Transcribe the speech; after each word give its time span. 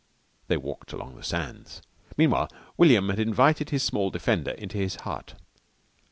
They 0.47 0.57
walked 0.57 0.93
along 0.93 1.15
the 1.15 1.23
sands. 1.23 1.83
Meanwhile 2.17 2.49
William 2.75 3.09
had 3.09 3.19
invited 3.19 3.69
his 3.69 3.83
small 3.83 4.09
defender 4.09 4.49
into 4.53 4.79
his 4.79 4.95
hut. 4.95 5.35